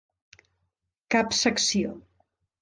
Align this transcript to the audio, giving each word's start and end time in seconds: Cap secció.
Cap 1.17 1.37
secció. 1.41 1.93